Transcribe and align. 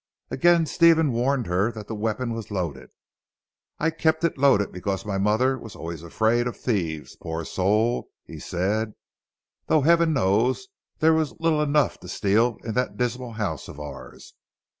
Again 0.31 0.65
Stephen 0.65 1.11
warned 1.11 1.45
her 1.45 1.71
that 1.73 1.87
the 1.87 1.93
weapon 1.93 2.33
was 2.33 2.49
loaded. 2.49 2.89
"I 3.77 3.91
kept 3.91 4.23
it 4.23 4.35
loaded 4.35 4.71
because 4.71 5.05
my 5.05 5.19
mother 5.19 5.59
was 5.59 5.75
always 5.75 6.01
afraid 6.01 6.47
of 6.47 6.57
thieves 6.57 7.15
poor 7.17 7.45
soul," 7.45 8.09
he 8.25 8.39
said, 8.39 8.95
"though 9.67 9.81
heaven 9.81 10.11
knows 10.11 10.69
there 10.97 11.13
was 11.13 11.39
little 11.39 11.61
enough 11.61 11.99
to 11.99 12.07
steal 12.07 12.57
in 12.63 12.73
that 12.73 12.97
dismal 12.97 13.33
house 13.33 13.67
of 13.67 13.79
ours! 13.79 14.33